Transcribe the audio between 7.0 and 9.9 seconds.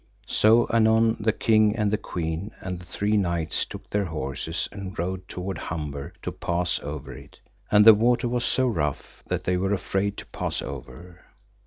it, and the water was so rough that they were